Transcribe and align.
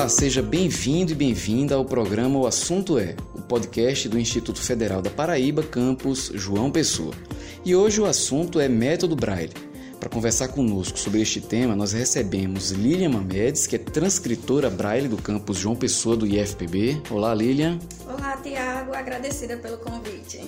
Olá, 0.00 0.08
seja 0.08 0.40
bem-vindo 0.40 1.12
e 1.12 1.14
bem-vinda 1.14 1.74
ao 1.74 1.84
programa 1.84 2.38
O 2.38 2.46
Assunto 2.46 2.98
É, 2.98 3.14
o 3.34 3.42
podcast 3.42 4.08
do 4.08 4.18
Instituto 4.18 4.58
Federal 4.58 5.02
da 5.02 5.10
Paraíba, 5.10 5.62
campus 5.62 6.32
João 6.34 6.70
Pessoa. 6.70 7.12
E 7.66 7.76
hoje 7.76 8.00
o 8.00 8.06
assunto 8.06 8.58
é 8.58 8.66
método 8.66 9.14
Braille. 9.14 9.52
Para 10.00 10.08
conversar 10.08 10.48
conosco 10.48 10.98
sobre 10.98 11.20
este 11.20 11.42
tema, 11.42 11.76
nós 11.76 11.92
recebemos 11.92 12.70
Lilian 12.70 13.10
Mamedes, 13.10 13.66
que 13.66 13.76
é 13.76 13.78
transcritora 13.78 14.70
Braille 14.70 15.06
do 15.06 15.18
campus 15.18 15.58
João 15.58 15.76
Pessoa 15.76 16.16
do 16.16 16.26
IFPB. 16.26 17.02
Olá, 17.10 17.34
Lilian. 17.34 17.78
Olá, 18.06 18.38
Tiago. 18.42 18.94
Agradecida 18.94 19.58
pelo 19.58 19.76
convite. 19.76 20.40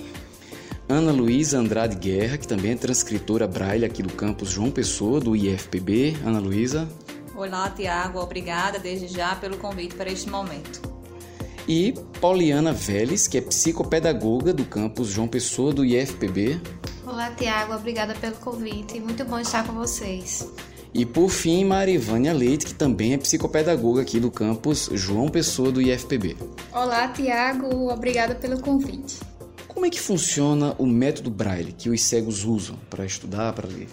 Ana 0.89 1.11
Luísa 1.11 1.59
Andrade 1.59 1.95
Guerra, 1.95 2.39
que 2.39 2.47
também 2.47 2.71
é 2.71 2.75
transcritora 2.75 3.47
Braille 3.47 3.85
aqui 3.85 4.01
do 4.01 4.13
campus 4.13 4.49
João 4.49 4.71
Pessoa 4.71 5.19
do 5.19 5.35
IFPB. 5.35 6.17
Ana 6.25 6.39
Luísa. 6.39 6.89
Olá, 7.35 7.67
Tiago. 7.71 8.19
Obrigada 8.19 8.77
desde 8.77 9.07
já 9.07 9.35
pelo 9.35 9.57
convite 9.57 9.95
para 9.95 10.11
este 10.11 10.29
momento. 10.29 10.81
E 11.67 11.93
Pauliana 12.21 12.71
Vélez, 12.71 13.27
que 13.27 13.39
é 13.39 13.41
psicopedagoga 13.41 14.53
do 14.53 14.63
campus 14.65 15.07
João 15.07 15.27
Pessoa 15.27 15.73
do 15.73 15.83
IFPB. 15.83 16.61
Olá, 17.03 17.31
Tiago. 17.31 17.73
Obrigada 17.73 18.13
pelo 18.13 18.35
convite. 18.35 18.99
Muito 18.99 19.25
bom 19.25 19.39
estar 19.39 19.65
com 19.65 19.73
vocês. 19.73 20.47
E 20.93 21.07
por 21.07 21.29
fim, 21.29 21.65
Marivânia 21.65 22.33
Leite, 22.33 22.67
que 22.67 22.73
também 22.75 23.13
é 23.13 23.17
psicopedagoga 23.17 24.03
aqui 24.03 24.19
do 24.19 24.29
campus 24.29 24.89
João 24.93 25.27
Pessoa 25.27 25.71
do 25.71 25.81
IFPB. 25.81 26.37
Olá, 26.71 27.07
Tiago. 27.07 27.91
Obrigada 27.91 28.35
pelo 28.35 28.59
convite. 28.59 29.19
Como 29.67 29.87
é 29.87 29.89
que 29.89 29.99
funciona 29.99 30.75
o 30.77 30.85
método 30.85 31.31
Braille 31.31 31.71
que 31.71 31.89
os 31.89 31.99
cegos 32.03 32.45
usam 32.45 32.77
para 32.91 33.03
estudar, 33.05 33.53
para 33.53 33.67
ler? 33.67 33.87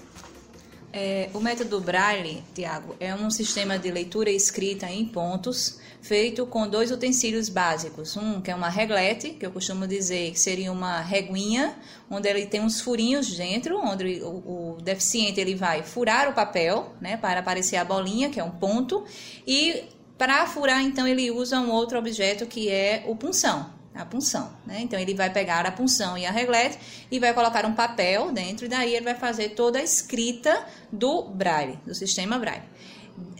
É, 0.93 1.31
o 1.33 1.41
método 1.41 1.81
Braille, 1.81 2.43
Tiago, 2.53 2.97
é 2.99 3.15
um 3.15 3.31
sistema 3.31 3.79
de 3.79 3.91
leitura 3.91 4.29
e 4.29 4.35
escrita 4.37 4.91
em 4.91 5.05
pontos 5.05 5.79
feito 6.03 6.47
com 6.47 6.67
dois 6.67 6.91
utensílios 6.91 7.49
básicos. 7.49 8.17
Um 8.17 8.41
que 8.41 8.51
é 8.51 8.55
uma 8.55 8.69
reglete, 8.69 9.31
que 9.31 9.47
eu 9.47 9.53
costumo 9.53 9.87
dizer 9.87 10.33
que 10.33 10.41
seria 10.41 10.73
uma 10.73 11.01
reguinha, 11.01 11.77
onde 12.11 12.29
ele 12.29 12.47
tem 12.47 12.61
uns 12.61 12.81
furinhos 12.81 13.31
dentro, 13.37 13.79
onde 13.79 14.21
o, 14.23 14.77
o 14.77 14.79
deficiente 14.83 15.41
ele 15.41 15.55
vai 15.55 15.83
furar 15.83 16.29
o 16.29 16.33
papel, 16.33 16.93
né, 17.01 17.17
para 17.17 17.41
aparecer 17.41 17.77
a 17.77 17.85
bolinha, 17.85 18.31
que 18.31 18.41
é 18.41 18.45
um 18.45 18.51
ponto, 18.51 19.05
e 19.47 19.85
para 20.19 20.47
furar 20.47 20.83
então 20.83 21.07
ele 21.07 21.31
usa 21.31 21.61
um 21.61 21.71
outro 21.71 21.99
objeto 21.99 22.47
que 22.47 22.69
é 22.69 23.05
o 23.07 23.15
punção, 23.15 23.71
a 24.01 24.07
punção. 24.07 24.51
Né? 24.67 24.81
Então 24.81 24.99
ele 24.99 25.15
vai 25.15 25.31
pegar 25.31 25.67
a 25.67 25.73
punção 25.73 26.17
e 26.17 26.27
a 26.27 26.31
reglete 26.31 26.79
e 27.11 27.19
vai 27.19 27.33
colocar 27.35 27.65
um 27.67 27.75
papel 27.75 28.33
dentro, 28.33 28.67
e 28.67 28.69
daí 28.69 28.95
ele 28.95 29.05
vai 29.05 29.15
fazer 29.15 29.51
toda 29.51 29.79
a 29.79 29.83
escrita 29.83 30.65
do 30.91 31.23
braille, 31.23 31.79
do 31.87 31.95
sistema 31.95 32.39
braille. 32.39 32.65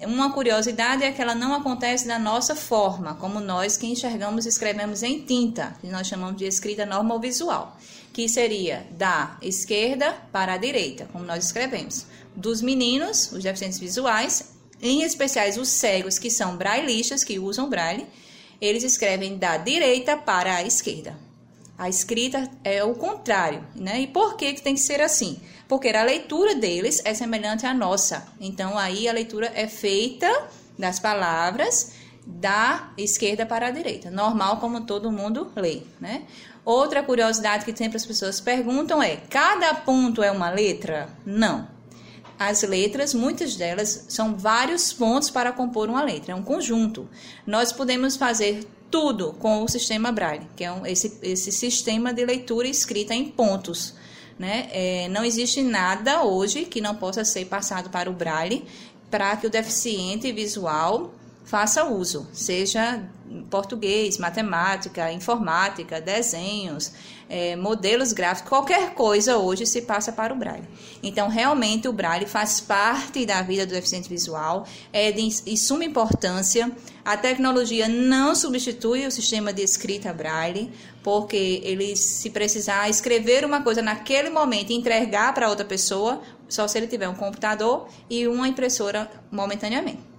Uma 0.03 0.33
curiosidade 0.33 1.05
é 1.05 1.13
que 1.13 1.21
ela 1.21 1.35
não 1.35 1.55
acontece 1.55 2.07
da 2.07 2.19
nossa 2.19 2.55
forma, 2.55 3.15
como 3.15 3.41
nós 3.41 3.77
que 3.77 3.87
enxergamos 3.87 4.45
e 4.45 4.49
escrevemos 4.49 5.03
em 5.03 5.25
tinta, 5.25 5.77
que 5.81 5.87
nós 5.87 6.07
chamamos 6.07 6.37
de 6.37 6.45
escrita 6.45 6.85
normovisual, 6.85 7.77
que 8.13 8.29
seria 8.29 8.87
da 8.93 9.37
esquerda 9.41 10.13
para 10.33 10.55
a 10.55 10.57
direita, 10.57 11.09
como 11.13 11.25
nós 11.25 11.45
escrevemos. 11.45 12.07
Dos 12.35 12.61
meninos, 12.61 13.33
os 13.33 13.43
deficientes 13.43 13.79
visuais, 13.79 14.53
em 14.83 15.03
especiais 15.03 15.59
os 15.59 15.69
cegos 15.69 16.19
que 16.19 16.31
são 16.31 16.57
brailistas, 16.57 17.23
que 17.23 17.39
usam 17.39 17.69
braille, 17.69 18.07
eles 18.61 18.85
escrevem 18.85 19.39
da 19.39 19.57
direita 19.57 20.17
para 20.17 20.57
a 20.57 20.63
esquerda. 20.63 21.17
A 21.79 21.89
escrita 21.89 22.51
é 22.63 22.85
o 22.85 22.95
contrário, 22.95 23.65
né? 23.75 24.03
E 24.03 24.07
por 24.07 24.37
que, 24.37 24.53
que 24.53 24.61
tem 24.61 24.75
que 24.75 24.81
ser 24.81 25.01
assim? 25.01 25.41
Porque 25.67 25.89
a 25.89 26.03
leitura 26.03 26.55
deles 26.55 27.01
é 27.05 27.15
semelhante 27.15 27.65
à 27.65 27.73
nossa. 27.73 28.27
Então 28.39 28.77
aí 28.77 29.09
a 29.09 29.13
leitura 29.13 29.51
é 29.55 29.67
feita 29.67 30.29
das 30.79 30.99
palavras 30.99 31.93
da 32.27 32.91
esquerda 32.99 33.47
para 33.47 33.69
a 33.69 33.71
direita, 33.71 34.11
normal 34.11 34.59
como 34.59 34.83
todo 34.83 35.11
mundo 35.11 35.51
lê, 35.57 35.83
né? 35.99 36.25
Outra 36.65 37.03
curiosidade 37.03 37.65
que 37.65 37.77
sempre 37.77 37.97
as 37.97 38.05
pessoas 38.05 38.41
perguntam 38.41 39.03
é: 39.03 39.17
cada 39.17 39.75
ponto 39.75 40.23
é 40.23 40.31
uma 40.31 40.51
letra? 40.51 41.09
Não. 41.25 41.67
As 42.41 42.63
letras, 42.63 43.13
muitas 43.13 43.55
delas, 43.55 44.07
são 44.09 44.35
vários 44.35 44.95
pontos 44.95 45.29
para 45.29 45.53
compor 45.53 45.91
uma 45.91 46.03
letra, 46.03 46.33
é 46.33 46.35
um 46.35 46.43
conjunto. 46.43 47.07
Nós 47.47 47.71
podemos 47.71 48.17
fazer 48.17 48.67
tudo 48.91 49.35
com 49.35 49.63
o 49.63 49.69
sistema 49.69 50.11
Braille, 50.11 50.49
que 50.57 50.65
é 50.65 50.73
um, 50.73 50.87
esse, 50.87 51.19
esse 51.23 51.53
sistema 51.53 52.15
de 52.15 52.25
leitura 52.25 52.67
escrita 52.67 53.15
em 53.15 53.27
pontos. 53.27 53.95
Né? 54.39 54.71
É, 54.73 55.09
não 55.11 55.23
existe 55.23 55.63
nada 55.63 56.25
hoje 56.25 56.65
que 56.65 56.81
não 56.81 56.95
possa 56.95 57.27
ser 57.27 57.45
passado 57.45 57.91
para 57.91 58.09
o 58.09 58.15
Braille 58.15 58.65
para 59.11 59.37
que 59.37 59.47
o 59.47 59.51
deficiente 59.51 60.33
visual 60.33 61.13
faça 61.45 61.85
uso, 61.85 62.27
seja 62.33 63.07
português, 63.49 64.19
matemática, 64.19 65.13
informática, 65.13 66.01
desenhos, 66.01 66.93
é, 67.29 67.55
modelos 67.55 68.13
gráficos, 68.13 68.49
qualquer 68.49 68.93
coisa 68.95 69.39
hoje 69.39 69.65
se 69.65 69.83
passa 69.83 70.11
para 70.11 70.35
o 70.35 70.37
Braille. 70.37 70.67
Então, 71.03 71.29
realmente, 71.29 71.87
o 71.87 71.93
Braille 71.93 72.27
faz 72.27 72.61
parte 72.61 73.25
da 73.25 73.41
vida 73.41 73.65
do 73.65 73.73
deficiente 73.73 74.09
visual, 74.09 74.67
é 74.93 75.13
de, 75.13 75.29
de 75.45 75.57
suma 75.57 75.85
importância. 75.85 76.71
A 77.05 77.17
tecnologia 77.17 77.89
não 77.89 78.35
substitui 78.35 79.07
o 79.07 79.11
sistema 79.11 79.53
de 79.53 79.63
escrita 79.63 80.13
Braille, 80.13 80.73
porque 81.03 81.63
ele, 81.65 81.97
se 81.97 82.31
precisar 82.31 82.91
escrever 82.91 83.45
uma 83.45 83.63
coisa 83.63 83.81
naquele 83.81 84.29
momento 84.29 84.71
e 84.71 84.75
entregar 84.75 85.33
para 85.33 85.49
outra 85.49 85.65
pessoa, 85.65 86.21
só 86.49 86.67
se 86.67 86.77
ele 86.79 86.89
tiver 86.89 87.09
um 87.09 87.15
computador 87.15 87.87
e 88.09 88.27
uma 88.27 88.49
impressora 88.49 89.09
momentaneamente. 89.31 90.10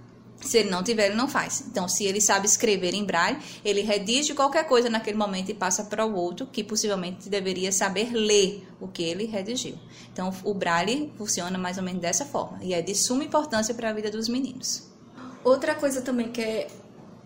Se 0.42 0.58
ele 0.58 0.70
não 0.70 0.82
tiver, 0.82 1.06
ele 1.06 1.14
não 1.14 1.28
faz. 1.28 1.64
Então, 1.68 1.88
se 1.88 2.04
ele 2.04 2.20
sabe 2.20 2.46
escrever 2.46 2.94
em 2.94 3.04
braille, 3.04 3.38
ele 3.64 3.80
redige 3.80 4.34
qualquer 4.34 4.66
coisa 4.66 4.90
naquele 4.90 5.16
momento 5.16 5.50
e 5.50 5.54
passa 5.54 5.84
para 5.84 6.04
o 6.04 6.14
outro 6.14 6.46
que 6.46 6.64
possivelmente 6.64 7.28
deveria 7.28 7.70
saber 7.70 8.12
ler 8.12 8.66
o 8.80 8.88
que 8.88 9.02
ele 9.02 9.24
redigiu. 9.24 9.78
Então, 10.12 10.34
o 10.44 10.52
braille 10.52 11.12
funciona 11.16 11.56
mais 11.56 11.78
ou 11.78 11.84
menos 11.84 12.02
dessa 12.02 12.26
forma 12.26 12.58
e 12.60 12.74
é 12.74 12.82
de 12.82 12.94
suma 12.94 13.24
importância 13.24 13.72
para 13.72 13.90
a 13.90 13.92
vida 13.92 14.10
dos 14.10 14.28
meninos. 14.28 14.90
Outra 15.44 15.74
coisa 15.74 16.02
também 16.02 16.28
que 16.28 16.40
é, 16.40 16.68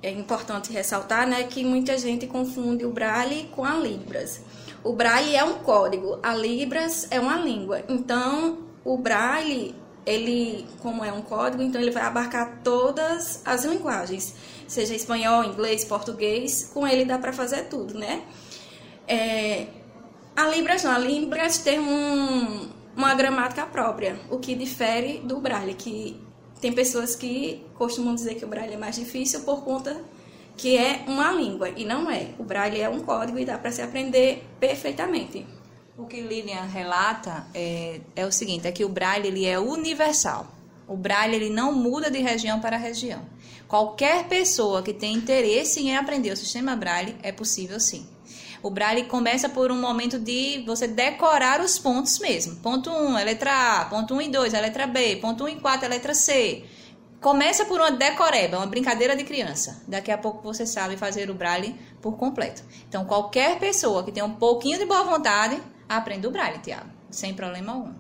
é 0.03 0.11
importante 0.11 0.73
ressaltar, 0.73 1.27
né, 1.27 1.41
é 1.41 1.45
que 1.45 1.65
muita 1.65 1.97
gente 1.99 2.27
confunde 2.27 2.85
o 2.85 2.93
braille 2.93 3.49
com 3.53 3.65
a 3.65 3.75
libras. 3.75 4.41
O 4.85 4.93
braille 4.93 5.35
é 5.35 5.43
um 5.43 5.55
código, 5.55 6.19
a 6.23 6.35
libras 6.35 7.09
é 7.11 7.19
uma 7.19 7.37
língua. 7.37 7.83
Então, 7.89 8.59
o 8.85 8.97
braille 8.97 9.75
ele, 10.07 10.65
como 10.81 11.05
é 11.05 11.13
um 11.13 11.21
código, 11.21 11.63
então 11.63 11.81
ele 11.81 11.91
vai 11.91 12.05
abarcar 12.05 12.61
todas 12.63 13.43
as 13.45 13.65
linguagens, 13.65 14.35
seja 14.69 14.95
espanhol, 14.95 15.45
inglês, 15.45 15.85
português, 15.85 16.71
com 16.73 16.87
ele 16.87 17.05
dá 17.05 17.19
para 17.19 17.33
fazer 17.33 17.65
tudo, 17.65 17.99
né? 17.99 18.23
É, 19.09 19.67
a 20.37 20.47
Libras 20.49 20.85
não, 20.85 20.93
a 20.93 20.99
Libras 20.99 21.59
tem 21.59 21.81
um, 21.81 22.69
uma 22.97 23.15
gramática 23.15 23.67
própria, 23.67 24.19
o 24.31 24.39
que 24.39 24.55
difere 24.55 25.19
do 25.19 25.41
Braille, 25.41 25.75
que 25.75 26.21
tem 26.61 26.73
pessoas 26.73 27.17
que 27.17 27.67
costumam 27.75 28.15
dizer 28.15 28.37
que 28.37 28.45
o 28.45 28.49
Braille 28.49 28.75
é 28.75 28.79
mais 28.79 28.97
difícil 28.97 29.41
por 29.41 29.65
conta 29.65 29.97
que 30.57 30.77
é 30.77 31.05
uma 31.07 31.33
língua, 31.33 31.69
e 31.69 31.85
não 31.85 32.11
é. 32.11 32.31
O 32.39 32.45
Braille 32.45 32.81
é 32.81 32.89
um 32.89 33.01
código 33.01 33.39
e 33.39 33.45
dá 33.45 33.59
para 33.59 33.71
se 33.71 33.83
aprender 33.83 34.43
perfeitamente. 34.59 35.47
O 35.99 36.05
que 36.05 36.21
Lilian 36.21 36.65
relata 36.65 37.47
é, 37.55 38.03
é 38.15 38.27
o 38.27 38.31
seguinte, 38.31 38.69
é 38.69 38.73
que 38.73 38.85
o 38.85 38.89
braille 38.89 39.29
ele 39.29 39.47
é 39.47 39.59
universal. 39.59 40.47
O 40.87 40.95
braille 40.95 41.37
ele 41.37 41.49
não 41.49 41.73
muda 41.73 42.11
de 42.11 42.19
região 42.19 42.61
para 42.61 42.77
região. 42.77 43.23
Qualquer 43.67 44.29
pessoa 44.29 44.83
que 44.83 44.93
tem 44.93 45.15
interesse 45.15 45.81
em 45.81 45.97
aprender 45.97 46.31
o 46.33 46.37
sistema 46.37 46.77
braille 46.77 47.17
é 47.23 47.33
possível 47.33 47.81
sim. 47.81 48.07
O 48.63 48.69
braille 48.69 49.05
começa 49.05 49.49
por 49.49 49.73
um 49.73 49.81
momento 49.81 50.19
de 50.19 50.63
você 50.67 50.87
decorar 50.87 51.63
os 51.63 51.79
pontos 51.79 52.19
mesmo. 52.19 52.57
Ponto 52.57 52.91
1 52.91 52.93
um, 52.93 53.19
é 53.19 53.25
letra 53.25 53.81
A, 53.81 53.85
ponto 53.87 54.13
1 54.13 54.17
um 54.19 54.21
e 54.21 54.29
2 54.29 54.53
é 54.53 54.61
letra 54.61 54.87
B, 54.87 55.17
ponto 55.17 55.45
1 55.45 55.47
um 55.47 55.49
e 55.49 55.61
4 55.61 55.87
é 55.87 55.89
letra 55.89 56.13
C. 56.13 56.65
Começa 57.23 57.65
por 57.65 57.81
uma 57.81 57.91
decoreba, 57.91 58.59
uma 58.59 58.67
brincadeira 58.67 59.17
de 59.17 59.25
criança. 59.25 59.83
Daqui 59.89 60.13
a 60.13 60.19
pouco 60.19 60.43
você 60.43 60.67
sabe 60.67 60.99
fazer 60.99 61.31
o 61.31 61.35
braille 61.35 61.75
por 62.03 62.19
completo. 62.19 62.63
Então, 62.87 63.07
qualquer 63.07 63.59
pessoa 63.59 64.05
que 64.05 64.13
tenha 64.13 64.27
um 64.27 64.35
pouquinho 64.35 64.79
de 64.79 64.85
boa 64.85 65.03
vontade 65.03 65.59
aprenda 65.89 66.29
o 66.29 66.31
braille, 66.31 66.59
Tiago, 66.59 66.91
sem 67.11 67.35
problema 67.35 67.73
algum. 67.73 67.93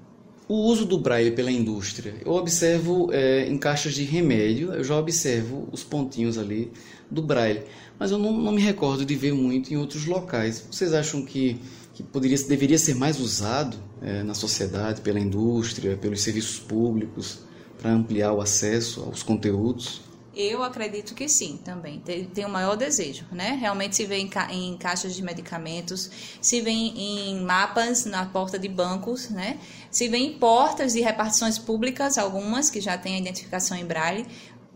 O 0.48 0.54
uso 0.54 0.86
do 0.86 0.98
braille 0.98 1.32
pela 1.32 1.50
indústria. 1.50 2.14
Eu 2.24 2.32
observo 2.32 3.08
é, 3.12 3.48
em 3.48 3.58
caixas 3.58 3.94
de 3.94 4.04
remédio, 4.04 4.72
eu 4.72 4.84
já 4.84 4.96
observo 4.96 5.68
os 5.72 5.82
pontinhos 5.82 6.38
ali 6.38 6.70
do 7.10 7.20
braille, 7.20 7.64
mas 7.98 8.12
eu 8.12 8.18
não, 8.18 8.32
não 8.32 8.52
me 8.52 8.60
recordo 8.60 9.04
de 9.04 9.16
ver 9.16 9.34
muito 9.34 9.72
em 9.72 9.76
outros 9.76 10.06
locais. 10.06 10.64
Vocês 10.70 10.94
acham 10.94 11.24
que, 11.24 11.60
que 11.94 12.02
poderia, 12.02 12.38
deveria 12.46 12.78
ser 12.78 12.94
mais 12.94 13.18
usado 13.18 13.76
é, 14.00 14.22
na 14.22 14.34
sociedade, 14.34 15.00
pela 15.00 15.18
indústria, 15.18 15.96
pelos 15.96 16.20
serviços 16.20 16.60
públicos, 16.60 17.40
para 17.78 17.90
ampliar 17.90 18.32
o 18.32 18.40
acesso 18.40 19.02
aos 19.02 19.24
conteúdos? 19.24 20.05
Eu 20.38 20.62
acredito 20.62 21.14
que 21.14 21.30
sim, 21.30 21.58
também. 21.64 21.98
Tem, 22.00 22.26
tem 22.26 22.44
o 22.44 22.48
maior 22.50 22.76
desejo, 22.76 23.24
né? 23.32 23.56
Realmente 23.58 23.96
se 23.96 24.04
vê 24.04 24.18
em, 24.18 24.28
ca 24.28 24.52
em 24.52 24.76
caixas 24.76 25.14
de 25.14 25.22
medicamentos, 25.22 26.10
se 26.42 26.60
vê 26.60 26.70
em, 26.70 27.40
mapas 27.40 28.04
na 28.04 28.26
porta 28.26 28.58
de 28.58 28.68
bancos, 28.68 29.30
né? 29.30 29.58
Se 29.90 30.08
vê 30.08 30.18
em 30.18 30.38
portas 30.38 30.92
de 30.92 31.00
repartições 31.00 31.56
públicas, 31.58 32.18
algumas 32.18 32.68
que 32.68 32.82
já 32.82 32.98
têm 32.98 33.14
a 33.14 33.18
identificação 33.18 33.78
em 33.78 33.86
braille. 33.86 34.26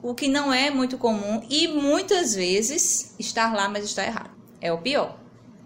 o 0.03 0.15
que 0.15 0.29
não 0.29 0.51
é 0.51 0.71
muito 0.71 0.97
comum 0.97 1.47
e 1.51 1.69
muitas 1.69 2.35
vezes 2.35 3.15
estar 3.19 3.53
lá, 3.55 3.69
mas 3.69 3.85
está 3.85 4.03
errado. 4.03 4.31
É 4.63 4.73
o 4.73 4.79
pior. 4.79 5.19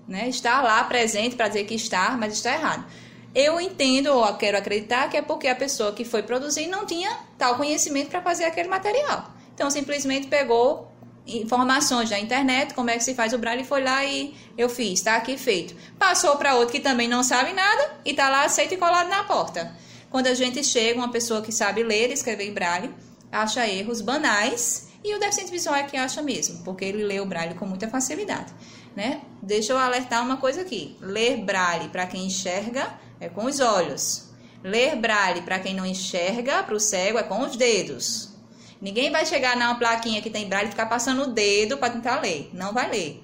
Né? 0.08 0.28
Estar 0.28 0.60
lá 0.60 0.82
presente 0.82 1.36
para 1.36 1.46
dizer 1.46 1.66
que 1.66 1.74
está, 1.74 2.16
mas 2.16 2.32
está 2.32 2.52
errado. 2.52 2.84
Eu 3.32 3.60
entendo 3.60 4.08
ou 4.08 4.34
quero 4.34 4.58
acreditar 4.58 5.08
que 5.08 5.16
é 5.16 5.22
porque 5.22 5.46
a 5.46 5.54
pessoa 5.54 5.92
que 5.92 6.04
foi 6.04 6.24
produzir 6.24 6.66
não 6.66 6.84
tinha 6.84 7.16
tal 7.38 7.56
conhecimento 7.56 8.10
para 8.10 8.20
fazer 8.20 8.44
aquele 8.44 8.68
material. 8.68 9.33
Então 9.54 9.70
simplesmente 9.70 10.26
pegou 10.26 10.92
informações 11.26 12.10
da 12.10 12.18
internet, 12.18 12.74
como 12.74 12.90
é 12.90 12.98
que 12.98 13.04
se 13.04 13.14
faz 13.14 13.32
o 13.32 13.38
braille, 13.38 13.64
foi 13.64 13.82
lá 13.82 14.04
e 14.04 14.34
eu 14.58 14.68
fiz, 14.68 14.98
está 14.98 15.16
aqui 15.16 15.38
feito. 15.38 15.74
Passou 15.98 16.36
para 16.36 16.54
outro 16.54 16.72
que 16.72 16.80
também 16.80 17.08
não 17.08 17.22
sabe 17.22 17.52
nada 17.52 17.98
e 18.04 18.10
está 18.10 18.28
lá 18.28 18.44
aceito 18.44 18.74
e 18.74 18.76
colado 18.76 19.08
na 19.08 19.24
porta. 19.24 19.74
Quando 20.10 20.26
a 20.26 20.34
gente 20.34 20.62
chega, 20.62 20.98
uma 20.98 21.10
pessoa 21.10 21.40
que 21.42 21.50
sabe 21.50 21.82
ler 21.82 22.10
e 22.10 22.12
escrever 22.12 22.46
em 22.46 22.52
braille, 22.52 22.94
acha 23.32 23.66
erros 23.66 24.00
banais 24.00 24.88
e 25.02 25.14
o 25.14 25.18
deficiente 25.18 25.50
visual 25.50 25.74
é 25.74 25.82
que 25.82 25.96
acha 25.96 26.22
mesmo, 26.22 26.62
porque 26.62 26.84
ele 26.84 27.02
lê 27.02 27.20
o 27.20 27.26
braille 27.26 27.54
com 27.54 27.66
muita 27.66 27.88
facilidade. 27.88 28.52
Né? 28.94 29.22
Deixa 29.42 29.72
eu 29.72 29.78
alertar 29.78 30.22
uma 30.22 30.36
coisa 30.36 30.60
aqui. 30.60 30.96
Ler 31.00 31.38
braille 31.38 31.88
para 31.88 32.06
quem 32.06 32.26
enxerga 32.26 32.98
é 33.20 33.28
com 33.28 33.46
os 33.46 33.60
olhos. 33.60 34.30
Ler 34.62 34.96
braille 34.96 35.42
para 35.42 35.58
quem 35.58 35.74
não 35.74 35.84
enxerga, 35.84 36.62
para 36.62 36.74
o 36.74 36.80
cego, 36.80 37.18
é 37.18 37.22
com 37.22 37.40
os 37.40 37.56
dedos. 37.56 38.33
Ninguém 38.80 39.10
vai 39.10 39.24
chegar 39.24 39.56
numa 39.56 39.74
plaquinha 39.76 40.20
que 40.20 40.30
tem 40.30 40.48
braille 40.48 40.68
e 40.68 40.70
ficar 40.70 40.86
passando 40.86 41.22
o 41.22 41.26
dedo 41.26 41.78
para 41.78 41.92
tentar 41.92 42.20
ler. 42.20 42.50
Não 42.52 42.72
vai 42.72 42.90
ler. 42.90 43.22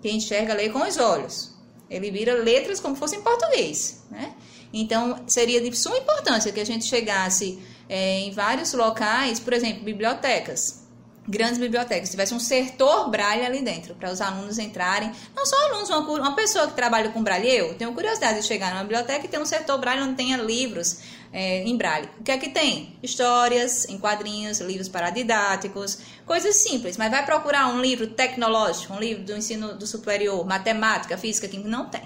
Quem 0.00 0.16
enxerga, 0.16 0.54
lê 0.54 0.68
com 0.68 0.80
os 0.80 0.96
olhos. 0.98 1.52
Ele 1.90 2.10
vira 2.10 2.34
letras 2.34 2.80
como 2.80 2.96
fosse 2.96 3.16
em 3.16 3.22
português. 3.22 4.04
Né? 4.10 4.32
Então, 4.72 5.22
seria 5.26 5.60
de 5.60 5.76
suma 5.76 5.98
importância 5.98 6.50
que 6.50 6.60
a 6.60 6.66
gente 6.66 6.84
chegasse 6.86 7.62
é, 7.88 8.20
em 8.20 8.30
vários 8.32 8.72
locais, 8.72 9.38
por 9.38 9.52
exemplo, 9.52 9.84
bibliotecas 9.84 10.82
grandes 11.26 11.58
bibliotecas, 11.58 12.10
tivesse 12.10 12.34
um 12.34 12.40
setor 12.40 13.08
braille 13.08 13.46
ali 13.46 13.62
dentro, 13.62 13.94
para 13.94 14.10
os 14.10 14.20
alunos 14.20 14.58
entrarem, 14.58 15.12
não 15.34 15.46
só 15.46 15.56
alunos, 15.66 15.88
uma, 15.88 16.00
uma 16.00 16.34
pessoa 16.34 16.66
que 16.66 16.74
trabalha 16.74 17.10
com 17.10 17.22
braille, 17.22 17.56
eu 17.56 17.74
tenho 17.74 17.92
curiosidade 17.92 18.40
de 18.40 18.46
chegar 18.46 18.72
numa 18.72 18.82
biblioteca 18.82 19.24
e 19.24 19.28
ter 19.28 19.38
um 19.38 19.46
setor 19.46 19.78
braille 19.78 20.02
onde 20.02 20.14
tenha 20.14 20.36
livros 20.36 21.00
é, 21.32 21.62
em 21.64 21.76
braille. 21.76 22.08
O 22.20 22.22
que 22.22 22.30
é 22.30 22.38
que 22.38 22.50
tem? 22.50 22.94
Histórias, 23.02 23.88
em 23.88 23.98
quadrinhos, 23.98 24.60
livros 24.60 24.88
paradidáticos, 24.88 25.98
coisas 26.26 26.56
simples, 26.56 26.96
mas 26.96 27.10
vai 27.10 27.24
procurar 27.24 27.68
um 27.68 27.80
livro 27.80 28.06
tecnológico, 28.08 28.92
um 28.92 29.00
livro 29.00 29.24
do 29.24 29.36
ensino 29.36 29.74
do 29.74 29.86
superior, 29.86 30.46
matemática, 30.46 31.16
física, 31.16 31.48
que 31.48 31.58
não 31.58 31.86
tem. 31.86 32.02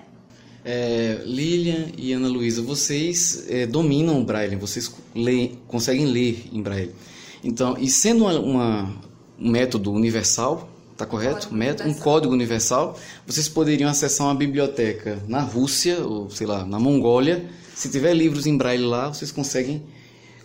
É, 0.64 1.20
Lilian 1.24 1.92
e 1.96 2.12
Ana 2.12 2.28
Luísa, 2.28 2.60
vocês 2.60 3.44
é, 3.48 3.66
dominam 3.66 4.20
o 4.20 4.24
braille, 4.24 4.56
vocês 4.56 4.92
leem, 5.14 5.60
conseguem 5.68 6.06
ler 6.06 6.48
em 6.52 6.60
braille. 6.60 6.92
Então, 7.44 7.76
e 7.78 7.88
sendo 7.88 8.24
uma, 8.24 8.40
uma 8.40 9.06
um 9.38 9.50
método 9.50 9.92
universal, 9.92 10.68
tá 10.96 11.06
correto? 11.06 11.48
Um, 11.52 11.56
método, 11.56 11.88
um 11.88 11.94
código 11.94 12.32
universal, 12.32 12.98
vocês 13.26 13.48
poderiam 13.48 13.90
acessar 13.90 14.26
uma 14.26 14.34
biblioteca 14.34 15.22
na 15.28 15.40
Rússia 15.40 15.98
ou 16.00 16.30
sei 16.30 16.46
lá, 16.46 16.64
na 16.64 16.78
Mongólia. 16.78 17.44
Se 17.74 17.90
tiver 17.90 18.14
livros 18.14 18.46
em 18.46 18.56
braille 18.56 18.84
lá, 18.84 19.08
vocês 19.08 19.30
conseguem 19.30 19.84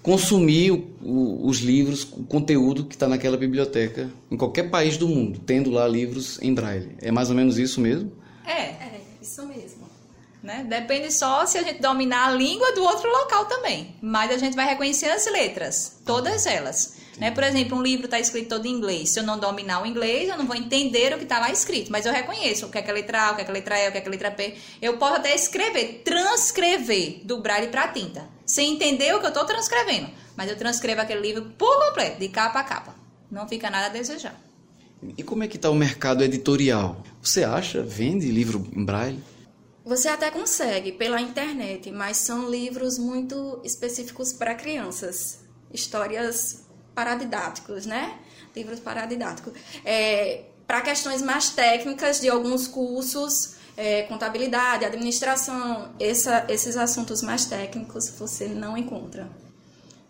consumir 0.02 0.72
o, 0.72 0.88
o, 1.02 1.48
os 1.48 1.60
livros, 1.60 2.04
o 2.04 2.24
conteúdo 2.24 2.86
que 2.86 2.96
está 2.96 3.08
naquela 3.08 3.38
biblioteca 3.38 4.10
em 4.30 4.36
qualquer 4.36 4.70
país 4.70 4.98
do 4.98 5.08
mundo, 5.08 5.40
tendo 5.46 5.70
lá 5.70 5.88
livros 5.88 6.40
em 6.42 6.54
braille. 6.54 6.96
É 7.02 7.12
mais 7.12 7.30
ou 7.30 7.36
menos 7.36 7.58
isso 7.58 7.80
mesmo? 7.80 8.12
É, 8.46 8.62
é 8.62 9.02
isso 9.22 9.46
mesmo. 9.46 9.90
Né? 10.44 10.66
Depende 10.68 11.12
só 11.14 11.46
se 11.46 11.58
a 11.60 11.64
gente 11.64 11.80
dominar 11.80 12.30
a 12.30 12.32
língua 12.32 12.74
do 12.74 12.84
outro 12.84 13.10
local 13.10 13.46
também. 13.46 13.96
Mas 14.02 14.32
a 14.32 14.38
gente 14.38 14.56
vai 14.56 14.68
reconhecer 14.68 15.06
as 15.06 15.32
letras, 15.32 16.02
todas 16.04 16.48
elas. 16.48 17.01
Né? 17.18 17.32
Por 17.32 17.44
exemplo, 17.44 17.78
um 17.78 17.82
livro 17.82 18.06
está 18.06 18.20
escrito 18.20 18.50
todo 18.50 18.66
em 18.66 18.72
inglês. 18.72 19.10
Se 19.10 19.20
eu 19.20 19.24
não 19.24 19.38
dominar 19.40 19.82
o 19.82 19.86
inglês, 19.86 20.30
eu 20.30 20.38
não 20.38 20.46
vou 20.46 20.56
entender 20.56 21.14
o 21.14 21.18
que 21.18 21.24
está 21.24 21.40
lá 21.40 21.52
escrito. 21.52 21.92
Mas 21.92 22.06
eu 22.06 22.12
reconheço 22.12 22.66
o 22.66 22.70
que 22.70 22.78
é, 22.78 22.82
que 22.82 22.88
é 22.88 22.92
a 22.92 22.94
letra 22.94 23.22
A, 23.28 23.32
o 23.32 23.36
que 23.36 23.42
é, 23.42 23.46
que 23.46 23.52
a 23.52 23.54
letra 23.54 23.80
E, 23.80 23.90
o 23.90 23.92
que 23.92 23.98
é, 23.98 24.02
que 24.02 24.08
a 24.08 24.12
letra 24.12 24.32
P. 24.32 24.56
Eu 24.82 24.98
posso 24.98 25.16
até 25.16 25.36
escrever, 25.36 26.02
transcrever 26.04 27.22
do 27.24 27.40
braille 27.40 27.68
para 27.68 27.88
tinta. 27.90 28.28
Sem 28.46 28.74
entender 28.74 29.14
o 29.14 29.20
que 29.20 29.26
eu 29.26 29.30
estou 29.30 29.46
transcrevendo. 29.46 30.10
Mas 30.36 30.50
eu 30.50 30.58
transcrevo 30.58 31.02
aquele 31.02 31.22
livro 31.22 31.52
por 31.58 31.88
completo, 31.88 32.20
de 32.20 32.30
capa 32.30 32.60
a 32.60 32.64
capa. 32.64 32.96
Não 33.30 33.48
fica 33.48 33.70
nada 33.70 33.88
a 33.88 33.90
desejar. 33.90 34.40
E 35.18 35.24
como 35.24 35.44
é 35.44 35.48
que 35.48 35.56
está 35.56 35.70
o 35.70 35.76
mercado 35.76 36.24
editorial? 36.24 37.04
Você 37.22 37.44
acha, 37.44 37.82
vende 37.82 38.30
livro 38.30 38.68
em 38.76 38.86
braille? 38.86 39.22
Você 39.84 40.08
até 40.08 40.30
consegue 40.30 40.92
pela 40.92 41.20
internet, 41.20 41.92
mas 41.92 42.18
são 42.18 42.50
livros 42.50 43.00
muito 43.00 43.60
específicos 43.64 44.32
para 44.32 44.54
crianças, 44.54 45.40
histórias 45.74 46.66
paradidáticos, 46.94 47.86
né? 47.86 48.20
Livros 48.56 48.80
paradidáticos. 48.80 49.54
É, 49.86 50.46
para 50.68 50.82
questões 50.82 51.22
mais 51.22 51.50
técnicas 51.50 52.20
de 52.20 52.30
alguns 52.30 52.68
cursos, 52.68 53.56
é, 53.76 54.04
contabilidade, 54.04 54.86
administração, 54.86 55.94
essa, 56.00 56.46
esses 56.50 56.78
assuntos 56.78 57.22
mais 57.22 57.46
técnicos 57.46 58.10
você 58.10 58.48
não 58.48 58.78
encontra. 58.78 59.30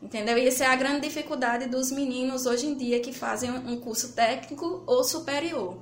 Entendeu? 0.02 0.38
E 0.38 0.48
essa 0.48 0.64
é 0.64 0.68
a 0.68 0.76
grande 0.76 1.08
dificuldade 1.08 1.68
dos 1.68 1.92
meninos 1.92 2.46
hoje 2.46 2.66
em 2.66 2.76
dia 2.76 3.00
que 3.00 3.14
fazem 3.14 3.52
um 3.52 3.80
curso 3.80 4.14
técnico 4.14 4.84
ou 4.88 5.04
superior. 5.04 5.78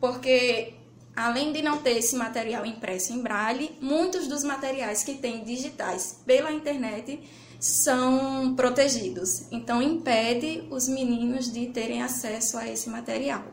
Porque 0.00 0.74
além 1.14 1.52
de 1.52 1.60
não 1.60 1.78
ter 1.78 1.98
esse 1.98 2.16
material 2.16 2.64
impresso 2.64 3.12
em 3.12 3.20
braille, 3.20 3.76
muitos 3.80 4.26
dos 4.26 4.42
materiais 4.42 5.04
que 5.04 5.14
tem 5.14 5.44
digitais 5.44 6.20
pela 6.24 6.50
internet 6.50 7.20
são 7.60 8.54
protegidos. 8.56 9.44
Então, 9.52 9.82
impede 9.82 10.66
os 10.70 10.88
meninos 10.88 11.52
de 11.52 11.66
terem 11.66 12.02
acesso 12.02 12.56
a 12.56 12.66
esse 12.66 12.88
material. 12.88 13.44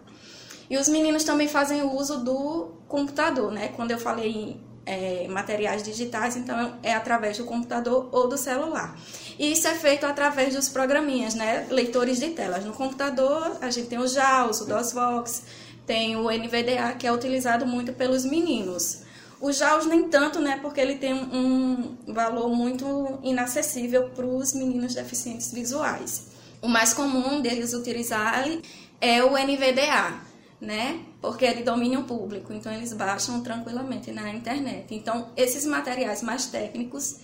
E 0.70 0.78
os 0.78 0.88
meninos 0.88 1.24
também 1.24 1.48
fazem 1.48 1.84
uso 1.84 2.24
do 2.24 2.72
computador, 2.88 3.52
né? 3.52 3.68
Quando 3.70 3.92
eu 3.92 4.00
falei 4.00 4.32
em 4.32 4.68
é, 4.86 5.28
materiais 5.28 5.84
digitais, 5.84 6.38
então 6.38 6.78
é 6.82 6.94
através 6.94 7.38
do 7.38 7.44
computador 7.44 8.10
ou 8.12 8.28
do 8.28 8.38
celular. 8.38 8.98
E 9.38 9.52
isso 9.52 9.68
é 9.68 9.76
feito 9.76 10.06
através 10.06 10.56
dos 10.56 10.70
programinhas, 10.70 11.36
né? 11.36 11.68
Leitores 11.70 12.20
de 12.20 12.30
telas. 12.30 12.64
No 12.64 12.74
computador, 12.74 13.58
a 13.62 13.70
gente 13.70 13.90
tem 13.90 14.00
o 14.00 14.08
JAWS, 14.08 14.62
o 14.62 14.66
DOSVox, 14.66 15.44
tem 15.86 16.16
o 16.16 16.30
NVDA, 16.32 16.94
que 16.98 17.06
é 17.06 17.12
utilizado 17.12 17.66
muito 17.66 17.94
pelos 17.94 18.26
meninos. 18.26 19.07
O 19.40 19.52
JAWS 19.52 19.86
nem 19.86 20.10
tanto, 20.10 20.40
né, 20.40 20.58
porque 20.62 20.82
ele 20.82 20.96
tem 20.96 21.14
um 21.14 21.96
valor 22.08 22.50
muito 22.50 23.20
inacessível 23.22 24.10
para 24.10 24.26
os 24.26 24.54
meninos 24.54 24.96
deficientes 24.96 25.52
visuais. 25.54 26.28
O 26.62 26.68
mais 26.68 26.94
comum 26.94 27.40
deles 27.40 27.74
utilizarem 27.74 28.62
é 29.00 29.24
o 29.24 29.38
NVDA, 29.38 30.20
né, 30.60 31.00
porque 31.22 31.46
é 31.46 31.54
de 31.54 31.62
domínio 31.62 32.04
público, 32.04 32.52
então 32.52 32.74
eles 32.74 32.94
baixam 32.94 33.42
tranquilamente 33.42 34.12
na 34.12 34.34
internet. 34.34 34.96
Então, 34.96 35.30
esses 35.38 35.66
materiais 35.66 36.24
mais 36.24 36.48
técnicos, 36.48 37.18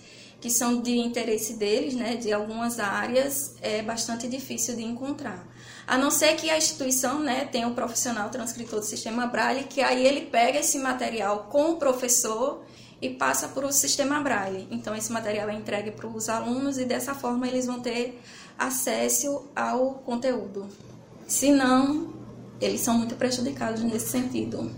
que 0.44 0.50
são 0.50 0.82
de 0.82 0.98
interesse 0.98 1.54
deles, 1.54 1.94
né, 1.94 2.16
de 2.16 2.30
algumas 2.30 2.78
áreas, 2.78 3.54
é 3.62 3.80
bastante 3.80 4.28
difícil 4.28 4.76
de 4.76 4.84
encontrar. 4.84 5.48
A 5.86 5.96
não 5.96 6.10
ser 6.10 6.36
que 6.36 6.50
a 6.50 6.58
instituição 6.58 7.18
né, 7.18 7.46
tenha 7.46 7.66
um 7.66 7.74
profissional 7.74 8.28
transcritor 8.28 8.80
do 8.80 8.84
sistema 8.84 9.26
Braille, 9.26 9.64
que 9.64 9.80
aí 9.80 10.06
ele 10.06 10.26
pega 10.26 10.58
esse 10.58 10.78
material 10.78 11.48
com 11.50 11.70
o 11.70 11.76
professor 11.76 12.62
e 13.00 13.08
passa 13.08 13.48
para 13.48 13.66
o 13.66 13.72
sistema 13.72 14.20
Braille. 14.20 14.68
Então, 14.70 14.94
esse 14.94 15.10
material 15.10 15.48
é 15.48 15.54
entregue 15.54 15.92
para 15.92 16.06
os 16.06 16.28
alunos 16.28 16.76
e 16.76 16.84
dessa 16.84 17.14
forma 17.14 17.48
eles 17.48 17.64
vão 17.64 17.80
ter 17.80 18.20
acesso 18.58 19.46
ao 19.56 19.94
conteúdo. 19.94 20.68
Se 21.26 21.50
não, 21.52 22.12
eles 22.60 22.82
são 22.82 22.98
muito 22.98 23.14
prejudicados 23.14 23.82
nesse 23.82 24.10
sentido. 24.10 24.70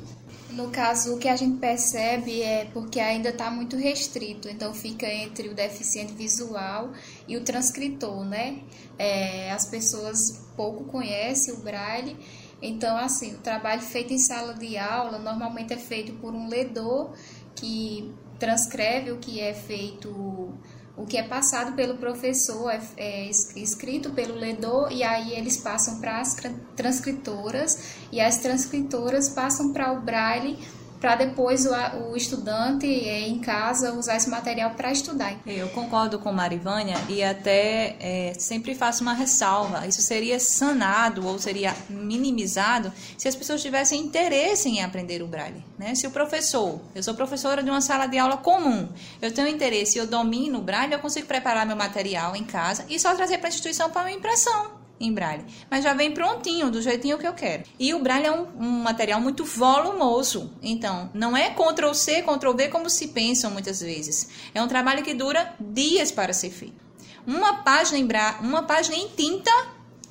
No 0.57 0.71
caso, 0.71 1.15
o 1.15 1.19
que 1.19 1.29
a 1.29 1.37
gente 1.37 1.59
percebe 1.59 2.41
é 2.41 2.65
porque 2.73 2.99
ainda 2.99 3.29
está 3.29 3.51
muito 3.51 3.77
restrito, 3.77 4.49
então 4.49 4.73
fica 4.73 5.07
entre 5.07 5.49
o 5.49 5.55
deficiente 5.55 6.15
visual 6.15 6.93
e 7.29 7.37
o 7.37 7.45
transcritor, 7.45 8.25
né? 8.25 8.63
É, 8.99 9.53
as 9.53 9.67
pessoas 9.67 10.47
pouco 10.57 10.85
conhecem 10.85 11.53
o 11.53 11.59
braille, 11.59 12.17
então, 12.63 12.97
assim, 12.97 13.35
o 13.35 13.39
trabalho 13.39 13.83
feito 13.83 14.15
em 14.15 14.19
sala 14.19 14.55
de 14.55 14.79
aula 14.79 15.19
normalmente 15.19 15.75
é 15.75 15.77
feito 15.77 16.15
por 16.15 16.33
um 16.33 16.49
ledor 16.49 17.13
que 17.55 18.15
transcreve 18.39 19.13
o 19.13 19.19
que 19.19 19.41
é 19.41 19.53
feito 19.53 20.55
o 20.97 21.05
que 21.05 21.19
é 21.19 21.23
passado 21.23 21.75
pelo 21.75 21.99
professor 21.99 22.71
é, 22.71 22.81
é, 22.97 23.29
escrito 23.29 24.11
pelo 24.11 24.35
ledor 24.35 24.91
e 24.91 25.03
aí 25.03 25.35
eles 25.35 25.59
passam 25.59 26.01
para 26.01 26.21
as 26.21 26.37
transcritoras 26.75 27.97
e 28.11 28.21
as 28.21 28.39
transcritoras 28.39 29.29
passam 29.29 29.73
para 29.73 29.93
o 29.93 30.01
braille 30.01 30.59
para 31.01 31.17
depois 31.17 31.67
o, 31.67 31.73
o, 32.11 32.17
estudante 32.17 32.87
é, 32.87 33.29
em 33.29 33.39
casa 33.39 33.93
usar 33.93 34.17
esse 34.17 34.31
material 34.31 34.71
para 34.71 34.93
estudar. 34.93 35.37
Eu 35.47 35.69
concordo 35.69 36.19
com 36.19 36.33
Marivânia 36.33 36.97
e 37.09 37.23
até 37.23 37.97
é, 38.01 38.33
sempre 38.39 38.75
faço 38.75 39.03
uma 39.03 39.13
ressalva. 39.13 39.87
Isso 39.87 40.03
seria 40.03 40.39
sanado 40.39 41.27
ou 41.27 41.39
seria 41.39 41.75
minimizado 41.89 42.93
se 43.17 43.29
as 43.29 43.35
pessoas 43.35 43.63
tivessem 43.63 44.01
interesse 44.01 44.69
em 44.69 44.83
aprender 44.83 45.23
o 45.23 45.27
braille. 45.27 45.65
Né? 45.79 45.95
Se 45.95 46.07
o 46.07 46.11
professor, 46.11 46.81
eu 46.95 47.03
sou 47.03 47.15
professora 47.15 47.63
de 47.63 47.71
uma 47.71 47.81
sala 47.81 48.07
de 48.07 48.19
aula 48.19 48.37
comum, 48.37 48.89
eu 49.21 49.33
tenho 49.33 49.49
interesse 49.49 49.97
eu 49.99 50.07
domino 50.07 50.59
o 50.59 50.63
braille, 50.63 50.93
eu 50.93 50.99
consigo 50.99 51.27
preparar 51.27 51.67
meu 51.67 51.77
material 51.77 52.37
em 52.37 52.45
casa 52.45 52.85
e 52.89 52.99
só 52.99 53.15
trazer 53.15 53.39
para 53.39 53.49
a 53.49 53.51
instituição 53.51 53.91
para 53.91 54.03
uma 54.03 54.13
impressão 54.13 54.76
em 54.99 55.13
braille, 55.13 55.45
mas 55.71 55.85
já 55.85 55.93
vem 55.93 56.13
prontinho, 56.13 56.71
do 56.71 56.81
jeitinho 56.81 57.19
que 57.19 57.27
eu 57.27 57.35
quero. 57.35 57.65
E 57.79 57.93
o 57.93 57.99
braille 57.99 58.27
é 58.27 58.33
um, 58.33 58.47
um 58.59 58.83
material 58.83 59.21
muito 59.21 59.45
volumoso, 59.45 60.53
então 60.63 61.11
não 61.13 61.37
é 61.37 61.51
Ctrl 61.51 61.93
C, 61.93 62.23
Ctrl 62.23 62.53
V 62.53 62.69
como 62.69 62.89
se 62.89 63.09
pensam 63.09 63.51
muitas 63.51 63.81
vezes. 63.81 64.29
É 64.55 64.63
um 64.63 64.69
trabalho 64.69 65.03
que 65.03 65.15
dura 65.15 65.55
dias 65.61 66.11
para 66.11 66.33
ser 66.33 66.51
feito. 66.51 66.85
Uma 67.27 67.65
página 67.65 67.99
em, 67.99 68.07
bra... 68.07 68.39
uma 68.41 68.63
página 68.63 68.97
em 68.97 69.09
tinta 69.09 69.51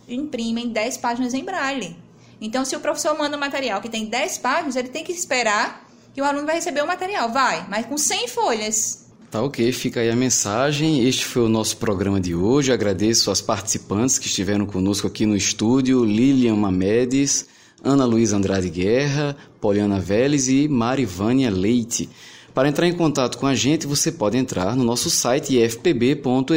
imprimem 0.07 0.69
10 0.69 0.97
páginas 0.97 1.33
em 1.33 1.43
braille. 1.43 1.97
Então, 2.39 2.65
se 2.65 2.75
o 2.75 2.79
professor 2.79 3.17
manda 3.17 3.37
um 3.37 3.39
material 3.39 3.81
que 3.81 3.89
tem 3.89 4.05
10 4.05 4.37
páginas, 4.39 4.75
ele 4.75 4.89
tem 4.89 5.03
que 5.03 5.11
esperar 5.11 5.87
que 6.13 6.21
o 6.21 6.25
aluno 6.25 6.45
vai 6.45 6.55
receber 6.55 6.83
o 6.83 6.87
material. 6.87 7.29
Vai, 7.29 7.65
mas 7.69 7.85
com 7.85 7.97
100 7.97 8.27
folhas. 8.27 9.04
Tá 9.35 9.43
ok, 9.43 9.69
fica 9.73 9.99
aí 9.99 10.09
a 10.09 10.15
mensagem. 10.15 11.05
Este 11.05 11.25
foi 11.25 11.41
o 11.41 11.49
nosso 11.49 11.75
programa 11.75 12.21
de 12.21 12.33
hoje. 12.33 12.71
Agradeço 12.71 13.29
aos 13.29 13.41
participantes 13.41 14.17
que 14.17 14.27
estiveram 14.27 14.65
conosco 14.65 15.07
aqui 15.07 15.25
no 15.25 15.35
estúdio: 15.35 16.05
Lilian 16.05 16.55
Mamedes, 16.55 17.45
Ana 17.83 18.05
Luísa 18.05 18.37
Andrade 18.37 18.69
Guerra, 18.69 19.35
Poliana 19.59 19.99
Vélez 19.99 20.47
e 20.47 20.69
Marivânia 20.69 21.51
Leite. 21.51 22.07
Para 22.53 22.69
entrar 22.69 22.87
em 22.87 22.93
contato 22.93 23.37
com 23.37 23.45
a 23.45 23.53
gente, 23.53 23.85
você 23.85 24.09
pode 24.09 24.37
entrar 24.37 24.73
no 24.73 24.85
nosso 24.85 25.09
site 25.09 25.57
ifpb.edu.br 25.57 26.47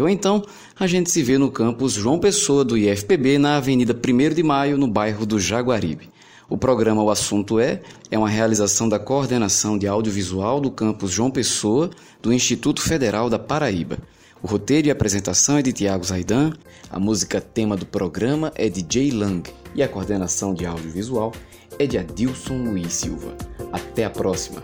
ou 0.00 0.08
então 0.08 0.42
a 0.80 0.86
gente 0.86 1.10
se 1.10 1.22
vê 1.22 1.36
no 1.36 1.50
campus 1.50 1.92
João 1.92 2.18
Pessoa 2.18 2.64
do 2.64 2.78
IFPB 2.78 3.36
na 3.36 3.58
Avenida 3.58 3.92
1 3.92 4.34
de 4.34 4.42
Maio, 4.42 4.78
no 4.78 4.88
bairro 4.88 5.26
do 5.26 5.38
Jaguaribe. 5.38 6.08
O 6.48 6.56
programa 6.56 7.02
O 7.02 7.10
Assunto 7.10 7.60
É 7.60 7.82
é 8.10 8.16
uma 8.16 8.28
realização 8.28 8.88
da 8.88 8.98
Coordenação 8.98 9.76
de 9.76 9.86
Audiovisual 9.86 10.60
do 10.60 10.70
campus 10.70 11.10
João 11.10 11.30
Pessoa, 11.30 11.90
do 12.22 12.32
Instituto 12.32 12.80
Federal 12.80 13.28
da 13.28 13.38
Paraíba. 13.38 13.98
O 14.42 14.46
roteiro 14.46 14.88
e 14.88 14.90
apresentação 14.90 15.58
é 15.58 15.62
de 15.62 15.74
Tiago 15.74 16.04
Zaidan, 16.04 16.52
a 16.90 16.98
música 16.98 17.38
tema 17.38 17.76
do 17.76 17.84
programa 17.84 18.50
é 18.54 18.70
de 18.70 18.86
Jay 18.88 19.10
Lang 19.10 19.42
e 19.74 19.82
a 19.82 19.88
coordenação 19.88 20.54
de 20.54 20.64
audiovisual 20.64 21.32
é 21.78 21.86
de 21.86 21.98
Adilson 21.98 22.64
Luiz 22.64 22.94
Silva. 22.94 23.36
Até 23.70 24.06
a 24.06 24.10
próxima! 24.10 24.62